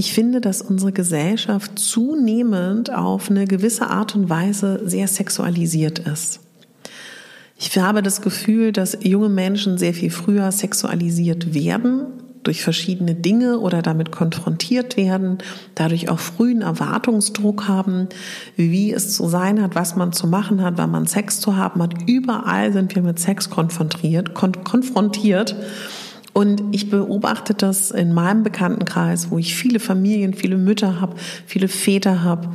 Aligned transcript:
Ich 0.00 0.14
finde, 0.14 0.40
dass 0.40 0.62
unsere 0.62 0.92
Gesellschaft 0.92 1.78
zunehmend 1.78 2.90
auf 2.90 3.28
eine 3.28 3.44
gewisse 3.44 3.90
Art 3.90 4.16
und 4.16 4.30
Weise 4.30 4.80
sehr 4.88 5.06
sexualisiert 5.06 5.98
ist. 5.98 6.40
Ich 7.58 7.76
habe 7.76 8.00
das 8.00 8.22
Gefühl, 8.22 8.72
dass 8.72 8.96
junge 9.02 9.28
Menschen 9.28 9.76
sehr 9.76 9.92
viel 9.92 10.10
früher 10.10 10.52
sexualisiert 10.52 11.52
werden 11.52 12.06
durch 12.44 12.62
verschiedene 12.62 13.14
Dinge 13.14 13.58
oder 13.58 13.82
damit 13.82 14.10
konfrontiert 14.10 14.96
werden, 14.96 15.36
dadurch 15.74 16.08
auch 16.08 16.18
frühen 16.18 16.62
Erwartungsdruck 16.62 17.68
haben, 17.68 18.08
wie 18.56 18.94
es 18.94 19.14
zu 19.14 19.28
sein 19.28 19.60
hat, 19.60 19.74
was 19.74 19.96
man 19.96 20.14
zu 20.14 20.26
machen 20.26 20.62
hat, 20.62 20.78
wann 20.78 20.90
man 20.90 21.08
Sex 21.08 21.40
zu 21.40 21.56
haben 21.58 21.82
hat. 21.82 22.08
Überall 22.08 22.72
sind 22.72 22.94
wir 22.94 23.02
mit 23.02 23.18
Sex 23.18 23.50
konfrontiert, 23.50 24.32
kon 24.32 24.64
konfrontiert. 24.64 25.54
Und 26.32 26.62
ich 26.72 26.90
beobachte 26.90 27.54
das 27.54 27.90
in 27.90 28.12
meinem 28.12 28.42
Bekanntenkreis, 28.42 29.30
wo 29.30 29.38
ich 29.38 29.54
viele 29.54 29.80
Familien, 29.80 30.34
viele 30.34 30.56
Mütter 30.56 31.00
habe, 31.00 31.16
viele 31.46 31.68
Väter 31.68 32.22
habe, 32.22 32.50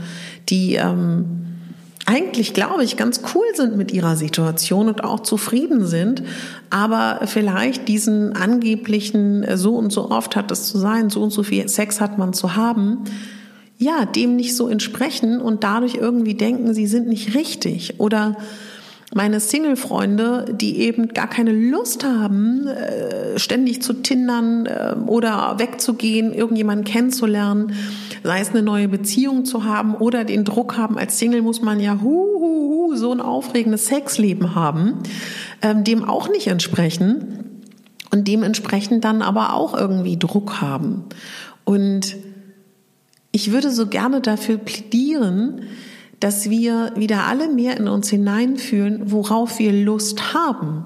die 0.50 0.76
ähm, 0.76 1.46
eigentlich, 2.06 2.54
glaube 2.54 2.84
ich, 2.84 2.98
ganz 2.98 3.22
cool 3.34 3.46
sind 3.56 3.76
mit 3.76 3.92
ihrer 3.92 4.16
Situation 4.16 4.88
und 4.88 5.04
auch 5.04 5.22
zufrieden 5.22 5.86
sind, 5.86 6.24
aber 6.70 7.22
vielleicht 7.26 7.88
diesen 7.88 8.34
angeblichen, 8.34 9.44
äh, 9.44 9.58
so 9.58 9.76
und 9.76 9.92
so 9.92 10.12
oft 10.12 10.36
hat 10.36 10.52
es 10.52 10.68
zu 10.68 10.78
sein, 10.78 11.10
so 11.10 11.24
und 11.24 11.32
so 11.32 11.44
viel 11.44 11.68
Sex 11.68 12.00
hat 12.00 12.18
man 12.18 12.34
zu 12.34 12.56
haben, 12.56 13.00
ja, 13.78 14.06
dem 14.06 14.36
nicht 14.36 14.56
so 14.56 14.70
entsprechen 14.70 15.42
und 15.42 15.64
dadurch 15.64 15.96
irgendwie 15.96 16.36
denken, 16.36 16.74
sie 16.74 16.88
sind 16.88 17.08
nicht 17.08 17.36
richtig 17.36 18.00
oder 18.00 18.38
meine 19.16 19.40
Single-Freunde, 19.40 20.44
die 20.52 20.80
eben 20.80 21.08
gar 21.08 21.30
keine 21.30 21.54
Lust 21.54 22.04
haben, 22.04 22.68
äh, 22.68 23.40
ständig 23.40 23.82
zu 23.82 23.94
tindern 23.94 24.66
äh, 24.66 24.94
oder 25.08 25.56
wegzugehen, 25.58 26.34
irgendjemanden 26.34 26.84
kennenzulernen, 26.84 27.72
sei 28.24 28.42
es 28.42 28.50
eine 28.50 28.62
neue 28.62 28.90
Beziehung 28.90 29.46
zu 29.46 29.64
haben 29.64 29.96
oder 29.96 30.26
den 30.26 30.44
Druck 30.44 30.76
haben, 30.76 30.98
als 30.98 31.18
Single 31.18 31.44
muss 31.44 31.62
man 31.62 31.80
ja 31.80 32.02
hu, 32.02 32.10
hu, 32.10 32.90
hu, 32.90 32.96
so 32.98 33.14
ein 33.14 33.22
aufregendes 33.22 33.86
Sexleben 33.86 34.54
haben, 34.54 34.96
ähm, 35.62 35.86
dem 35.86 36.04
auch 36.04 36.28
nicht 36.28 36.48
entsprechen 36.48 37.62
und 38.12 38.28
dementsprechend 38.28 39.06
dann 39.06 39.22
aber 39.22 39.54
auch 39.54 39.74
irgendwie 39.74 40.20
Druck 40.20 40.60
haben. 40.60 41.06
Und 41.64 42.18
ich 43.32 43.54
würde 43.54 43.72
so 43.72 43.88
gerne 43.88 44.20
dafür 44.20 44.58
plädieren, 44.58 45.62
dass 46.20 46.50
wir 46.50 46.94
wieder 46.96 47.26
alle 47.26 47.50
mehr 47.50 47.78
in 47.78 47.88
uns 47.88 48.10
hineinfühlen, 48.10 49.12
worauf 49.12 49.60
wir 49.60 49.74
Lust 49.74 50.34
haben. 50.34 50.86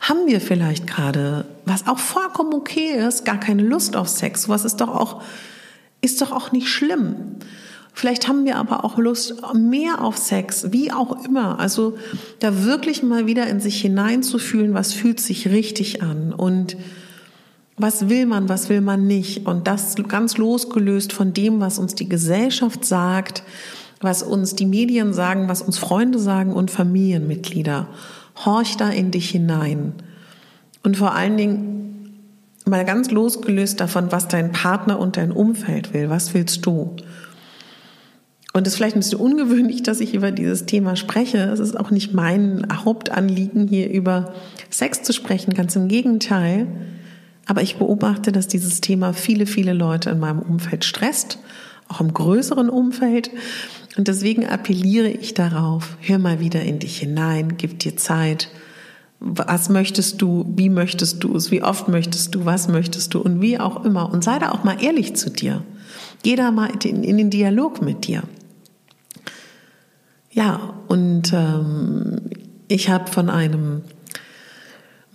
Haben 0.00 0.26
wir 0.26 0.40
vielleicht 0.40 0.86
gerade, 0.86 1.44
was 1.64 1.86
auch 1.86 1.98
vollkommen 1.98 2.54
okay 2.54 2.94
ist, 3.06 3.24
gar 3.24 3.40
keine 3.40 3.62
Lust 3.62 3.96
auf 3.96 4.08
Sex? 4.08 4.48
Was 4.48 4.64
ist 4.64 4.76
doch 4.76 4.88
auch, 4.88 5.22
ist 6.00 6.20
doch 6.20 6.32
auch 6.32 6.52
nicht 6.52 6.68
schlimm. 6.68 7.36
Vielleicht 7.92 8.28
haben 8.28 8.44
wir 8.44 8.56
aber 8.58 8.84
auch 8.84 8.96
Lust 8.96 9.34
mehr 9.54 10.04
auf 10.04 10.16
Sex, 10.16 10.70
wie 10.70 10.92
auch 10.92 11.24
immer. 11.24 11.58
Also 11.58 11.98
da 12.38 12.64
wirklich 12.64 13.02
mal 13.02 13.26
wieder 13.26 13.48
in 13.48 13.58
sich 13.58 13.80
hineinzufühlen, 13.80 14.72
was 14.72 14.92
fühlt 14.92 15.18
sich 15.18 15.48
richtig 15.48 16.00
an 16.00 16.32
und 16.32 16.76
was 17.76 18.08
will 18.08 18.26
man, 18.26 18.48
was 18.48 18.68
will 18.68 18.82
man 18.82 19.08
nicht. 19.08 19.46
Und 19.46 19.66
das 19.66 19.96
ganz 20.06 20.36
losgelöst 20.36 21.12
von 21.12 21.32
dem, 21.32 21.58
was 21.60 21.80
uns 21.80 21.96
die 21.96 22.08
Gesellschaft 22.08 22.84
sagt, 22.84 23.42
was 24.00 24.22
uns 24.22 24.54
die 24.54 24.66
Medien 24.66 25.12
sagen, 25.12 25.48
was 25.48 25.62
uns 25.62 25.78
Freunde 25.78 26.18
sagen 26.18 26.52
und 26.52 26.70
Familienmitglieder. 26.70 27.88
Horch 28.44 28.76
da 28.76 28.90
in 28.90 29.10
dich 29.10 29.30
hinein. 29.30 29.94
Und 30.82 30.96
vor 30.96 31.14
allen 31.14 31.36
Dingen 31.36 31.78
mal 32.64 32.84
ganz 32.84 33.10
losgelöst 33.10 33.80
davon, 33.80 34.12
was 34.12 34.28
dein 34.28 34.52
Partner 34.52 34.98
und 34.98 35.16
dein 35.16 35.32
Umfeld 35.32 35.92
will. 35.94 36.10
Was 36.10 36.34
willst 36.34 36.64
du? 36.66 36.96
Und 38.52 38.66
es 38.66 38.72
ist 38.72 38.76
vielleicht 38.76 38.96
ein 38.96 39.00
bisschen 39.00 39.20
ungewöhnlich, 39.20 39.82
dass 39.82 40.00
ich 40.00 40.14
über 40.14 40.30
dieses 40.30 40.66
Thema 40.66 40.96
spreche. 40.96 41.38
Es 41.38 41.60
ist 41.60 41.78
auch 41.78 41.90
nicht 41.90 42.14
mein 42.14 42.66
Hauptanliegen, 42.84 43.68
hier 43.68 43.90
über 43.90 44.34
Sex 44.70 45.02
zu 45.02 45.12
sprechen, 45.12 45.54
ganz 45.54 45.76
im 45.76 45.88
Gegenteil. 45.88 46.66
Aber 47.46 47.62
ich 47.62 47.76
beobachte, 47.76 48.32
dass 48.32 48.48
dieses 48.48 48.80
Thema 48.80 49.12
viele, 49.12 49.46
viele 49.46 49.72
Leute 49.72 50.10
in 50.10 50.18
meinem 50.18 50.40
Umfeld 50.40 50.84
stresst, 50.84 51.38
auch 51.88 52.00
im 52.00 52.12
größeren 52.12 52.68
Umfeld. 52.68 53.30
Und 53.98 54.06
deswegen 54.06 54.46
appelliere 54.46 55.08
ich 55.08 55.34
darauf, 55.34 55.96
hör 56.00 56.18
mal 56.18 56.38
wieder 56.38 56.62
in 56.62 56.78
dich 56.78 56.98
hinein, 56.98 57.56
gib 57.56 57.80
dir 57.80 57.96
Zeit. 57.96 58.48
Was 59.18 59.70
möchtest 59.70 60.22
du? 60.22 60.44
Wie 60.54 60.68
möchtest 60.68 61.24
du 61.24 61.34
es? 61.34 61.50
Wie 61.50 61.64
oft 61.64 61.88
möchtest 61.88 62.32
du? 62.36 62.44
Was 62.44 62.68
möchtest 62.68 63.12
du? 63.12 63.18
Und 63.18 63.40
wie 63.40 63.58
auch 63.58 63.84
immer. 63.84 64.12
Und 64.12 64.22
sei 64.22 64.38
da 64.38 64.52
auch 64.52 64.62
mal 64.62 64.80
ehrlich 64.80 65.16
zu 65.16 65.30
dir. 65.30 65.64
Geh 66.22 66.36
da 66.36 66.52
mal 66.52 66.70
in, 66.84 67.02
in 67.02 67.18
den 67.18 67.28
Dialog 67.28 67.82
mit 67.82 68.06
dir. 68.06 68.22
Ja, 70.30 70.74
und 70.86 71.32
ähm, 71.32 72.20
ich 72.68 72.90
habe 72.90 73.10
von 73.10 73.28
einem 73.28 73.82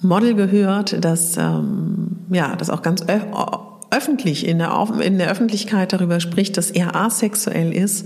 Model 0.01 0.36
gehört, 0.36 1.06
das 1.06 1.38
ähm, 1.38 2.18
ja, 2.29 2.57
das 2.57 2.69
auch 2.69 2.81
ganz 2.81 3.06
öffentlich 3.91 4.45
in 4.45 4.57
der, 4.57 4.89
in 5.00 5.19
der 5.19 5.31
Öffentlichkeit 5.31 5.94
darüber 5.94 6.19
spricht, 6.19 6.57
dass 6.57 6.69
er 6.69 6.97
asexuell 6.97 7.71
ist 7.71 8.06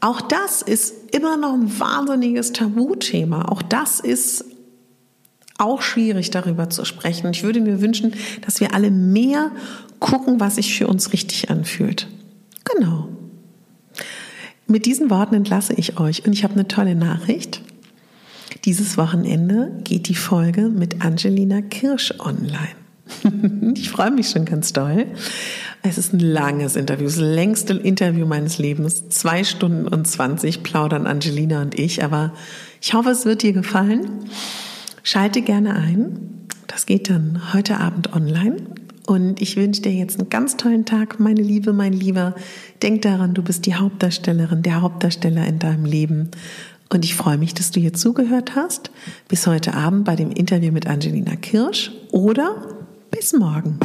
auch 0.00 0.20
das 0.20 0.62
ist 0.62 0.94
immer 1.14 1.36
noch 1.36 1.54
ein 1.54 1.78
wahnsinniges 1.78 2.52
Tabuthema. 2.52 3.46
Auch 3.46 3.62
das 3.62 4.00
ist 4.00 4.44
auch 5.58 5.82
schwierig 5.82 6.30
darüber 6.30 6.70
zu 6.70 6.84
sprechen. 6.84 7.30
Ich 7.32 7.42
würde 7.42 7.60
mir 7.60 7.80
wünschen, 7.80 8.14
dass 8.44 8.60
wir 8.60 8.74
alle 8.74 8.90
mehr 8.90 9.50
gucken, 9.98 10.38
was 10.38 10.54
sich 10.54 10.76
für 10.76 10.86
uns 10.86 11.12
richtig 11.12 11.50
anfühlt. 11.50 12.06
Genau. 12.64 13.08
Mit 14.66 14.86
diesen 14.86 15.10
Worten 15.10 15.34
entlasse 15.34 15.72
ich 15.74 15.98
euch 15.98 16.26
und 16.26 16.32
ich 16.32 16.44
habe 16.44 16.54
eine 16.54 16.68
tolle 16.68 16.94
Nachricht. 16.94 17.62
Dieses 18.64 18.96
Wochenende 18.96 19.72
geht 19.82 20.08
die 20.08 20.14
Folge 20.14 20.68
mit 20.68 21.04
Angelina 21.04 21.62
Kirsch 21.62 22.14
online. 22.18 23.72
ich 23.74 23.90
freue 23.90 24.10
mich 24.10 24.28
schon 24.28 24.44
ganz 24.44 24.72
doll. 24.72 25.06
Es 25.82 25.96
ist 25.96 26.12
ein 26.12 26.20
langes 26.20 26.76
Interview, 26.76 27.06
das 27.06 27.16
längste 27.16 27.74
Interview 27.74 28.26
meines 28.26 28.58
Lebens. 28.58 29.08
Zwei 29.08 29.44
Stunden 29.44 29.86
und 29.86 30.06
zwanzig 30.06 30.62
plaudern 30.62 31.06
Angelina 31.06 31.62
und 31.62 31.78
ich. 31.78 32.02
Aber 32.02 32.32
ich 32.80 32.94
hoffe, 32.94 33.10
es 33.10 33.24
wird 33.24 33.42
dir 33.42 33.52
gefallen. 33.52 34.08
Schalte 35.02 35.40
gerne 35.42 35.76
ein. 35.76 36.46
Das 36.66 36.84
geht 36.84 37.08
dann 37.08 37.54
heute 37.54 37.78
Abend 37.78 38.12
online. 38.14 38.56
Und 39.06 39.40
ich 39.40 39.56
wünsche 39.56 39.80
dir 39.80 39.92
jetzt 39.92 40.18
einen 40.18 40.28
ganz 40.28 40.58
tollen 40.58 40.84
Tag, 40.84 41.18
meine 41.18 41.40
Liebe, 41.40 41.72
mein 41.72 41.94
Lieber. 41.94 42.34
Denk 42.82 43.02
daran, 43.02 43.32
du 43.32 43.42
bist 43.42 43.64
die 43.64 43.74
Hauptdarstellerin, 43.74 44.62
der 44.62 44.82
Hauptdarsteller 44.82 45.46
in 45.46 45.58
deinem 45.58 45.86
Leben. 45.86 46.30
Und 46.90 47.04
ich 47.04 47.14
freue 47.14 47.38
mich, 47.38 47.54
dass 47.54 47.70
du 47.70 47.80
hier 47.80 47.94
zugehört 47.94 48.54
hast. 48.54 48.90
Bis 49.28 49.46
heute 49.46 49.74
Abend 49.74 50.04
bei 50.04 50.16
dem 50.16 50.30
Interview 50.30 50.72
mit 50.72 50.86
Angelina 50.86 51.36
Kirsch 51.36 51.92
oder 52.10 52.66
bis 53.10 53.32
morgen. 53.32 53.78